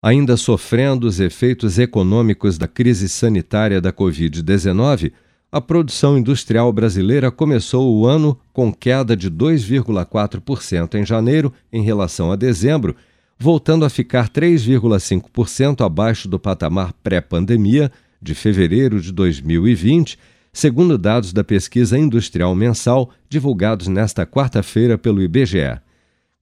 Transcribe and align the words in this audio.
Ainda 0.00 0.36
sofrendo 0.36 1.08
os 1.08 1.18
efeitos 1.18 1.76
econômicos 1.76 2.56
da 2.56 2.68
crise 2.68 3.08
sanitária 3.08 3.80
da 3.80 3.92
Covid-19, 3.92 5.10
a 5.50 5.60
produção 5.60 6.16
industrial 6.16 6.72
brasileira 6.72 7.32
começou 7.32 7.96
o 7.96 8.06
ano 8.06 8.38
com 8.52 8.72
queda 8.72 9.16
de 9.16 9.28
2,4% 9.28 10.94
em 10.94 11.04
janeiro 11.04 11.52
em 11.72 11.82
relação 11.82 12.30
a 12.30 12.36
dezembro, 12.36 12.94
voltando 13.36 13.84
a 13.84 13.90
ficar 13.90 14.28
3,5% 14.28 15.84
abaixo 15.84 16.28
do 16.28 16.38
patamar 16.38 16.92
pré-pandemia 17.02 17.90
de 18.22 18.36
fevereiro 18.36 19.00
de 19.00 19.10
2020, 19.10 20.16
segundo 20.52 20.96
dados 20.96 21.32
da 21.32 21.42
pesquisa 21.42 21.98
industrial 21.98 22.54
mensal 22.54 23.10
divulgados 23.28 23.88
nesta 23.88 24.24
quarta-feira 24.24 24.96
pelo 24.96 25.20
IBGE. 25.20 25.80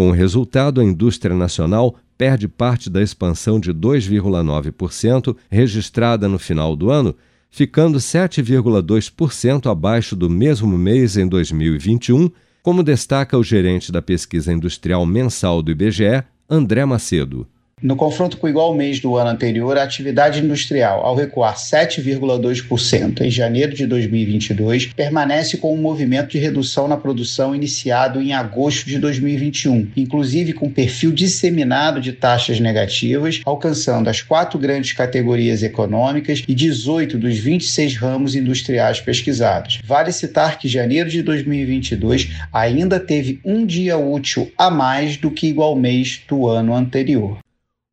Com 0.00 0.08
o 0.08 0.12
resultado, 0.12 0.80
a 0.80 0.84
indústria 0.84 1.36
nacional 1.36 1.94
perde 2.16 2.48
parte 2.48 2.88
da 2.88 3.02
expansão 3.02 3.60
de 3.60 3.70
2,9% 3.70 5.36
registrada 5.50 6.26
no 6.26 6.38
final 6.38 6.74
do 6.74 6.90
ano 6.90 7.14
ficando 7.50 7.98
7,2% 7.98 9.70
abaixo 9.70 10.16
do 10.16 10.30
mesmo 10.30 10.78
mês 10.78 11.18
em 11.18 11.28
2021, 11.28 12.30
como 12.62 12.82
destaca 12.82 13.36
o 13.36 13.44
gerente 13.44 13.92
da 13.92 14.00
pesquisa 14.00 14.50
industrial 14.50 15.04
mensal 15.04 15.60
do 15.60 15.70
IBGE, 15.70 16.24
André 16.48 16.82
Macedo. 16.86 17.46
No 17.82 17.96
confronto 17.96 18.36
com 18.36 18.46
o 18.46 18.50
igual 18.50 18.74
mês 18.74 19.00
do 19.00 19.16
ano 19.16 19.30
anterior, 19.30 19.78
a 19.78 19.82
atividade 19.82 20.38
industrial, 20.38 21.00
ao 21.00 21.16
recuar 21.16 21.56
7,2% 21.56 23.22
em 23.22 23.30
janeiro 23.30 23.72
de 23.72 23.86
2022, 23.86 24.88
permanece 24.88 25.56
com 25.56 25.72
um 25.72 25.80
movimento 25.80 26.28
de 26.28 26.38
redução 26.38 26.86
na 26.86 26.98
produção 26.98 27.54
iniciado 27.54 28.20
em 28.20 28.34
agosto 28.34 28.86
de 28.86 28.98
2021, 28.98 29.92
inclusive 29.96 30.52
com 30.52 30.70
perfil 30.70 31.10
disseminado 31.10 32.02
de 32.02 32.12
taxas 32.12 32.60
negativas, 32.60 33.40
alcançando 33.46 34.10
as 34.10 34.20
quatro 34.20 34.58
grandes 34.58 34.92
categorias 34.92 35.62
econômicas 35.62 36.44
e 36.46 36.54
18 36.54 37.16
dos 37.16 37.38
26 37.38 37.96
ramos 37.96 38.36
industriais 38.36 39.00
pesquisados. 39.00 39.80
Vale 39.82 40.12
citar 40.12 40.58
que 40.58 40.68
janeiro 40.68 41.08
de 41.08 41.22
2022 41.22 42.28
ainda 42.52 43.00
teve 43.00 43.40
um 43.42 43.64
dia 43.64 43.96
útil 43.96 44.52
a 44.58 44.70
mais 44.70 45.16
do 45.16 45.30
que 45.30 45.46
igual 45.46 45.74
mês 45.74 46.20
do 46.28 46.46
ano 46.46 46.74
anterior. 46.74 47.38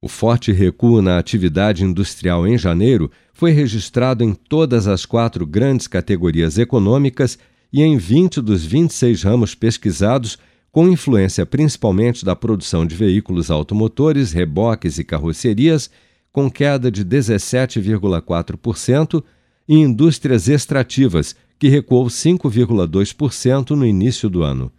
O 0.08 0.10
forte 0.10 0.54
recuo 0.54 1.02
na 1.02 1.18
atividade 1.18 1.84
industrial 1.84 2.48
em 2.48 2.58
janeiro 2.58 3.12
foi 3.34 3.52
registrado 3.52 4.24
em 4.24 4.34
todas 4.34 4.88
as 4.88 5.06
quatro 5.06 5.46
grandes 5.46 5.86
categorias 5.86 6.58
econômicas 6.58 7.38
e 7.74 7.84
em 7.84 7.98
20 7.98 8.40
dos 8.40 8.64
26 8.64 9.24
ramos 9.24 9.54
pesquisados, 9.54 10.38
com 10.72 10.88
influência 10.88 11.46
principalmente 11.46 12.24
da 12.24 12.38
produção 12.38 12.86
de 12.86 12.96
veículos 12.96 13.52
automotores, 13.52 14.32
reboques 14.32 14.98
e 14.98 15.04
carrocerias, 15.04 15.90
com 16.32 16.50
queda 16.50 16.90
de 16.90 17.04
17,4%, 17.04 19.22
e 19.68 19.76
indústrias 19.76 20.48
extrativas, 20.48 21.36
que 21.60 21.68
recuou 21.68 22.06
5,2% 22.06 23.72
no 23.72 23.86
início 23.86 24.30
do 24.30 24.42
ano. 24.42 24.72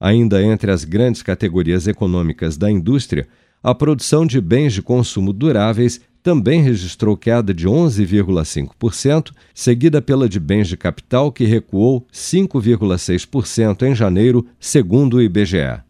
Ainda 0.00 0.42
entre 0.42 0.70
as 0.70 0.82
grandes 0.82 1.22
categorias 1.22 1.86
econômicas 1.86 2.56
da 2.56 2.70
indústria, 2.70 3.28
a 3.62 3.74
produção 3.74 4.26
de 4.26 4.40
bens 4.40 4.72
de 4.72 4.82
consumo 4.82 5.32
duráveis 5.32 6.00
também 6.22 6.62
registrou 6.62 7.16
queda 7.16 7.52
de 7.52 7.68
11,5%, 7.68 9.32
seguida 9.54 10.00
pela 10.00 10.28
de 10.28 10.38
bens 10.38 10.68
de 10.68 10.76
capital, 10.76 11.32
que 11.32 11.44
recuou 11.44 12.06
5,6% 12.12 13.82
em 13.82 13.94
janeiro, 13.94 14.46
segundo 14.58 15.16
o 15.16 15.22
IBGE. 15.22 15.80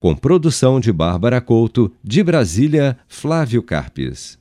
Com 0.00 0.14
produção 0.14 0.78
de 0.78 0.92
Bárbara 0.92 1.40
Couto, 1.40 1.92
de 2.02 2.22
Brasília, 2.22 2.96
Flávio 3.08 3.62
Carpes. 3.62 4.38